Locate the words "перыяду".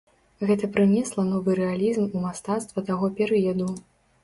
3.23-3.71